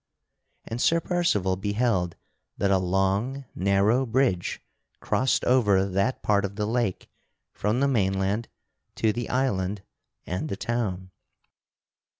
[0.65, 2.15] And Sir Percival beheld
[2.57, 4.59] that a long narrow bridge
[4.99, 7.07] crossed over that part of the lake
[7.53, 8.47] from the mainland
[8.95, 9.83] to the island
[10.25, 11.11] and the town.